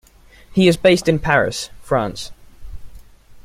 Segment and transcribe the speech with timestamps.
[0.51, 2.31] He is based in Paris, France.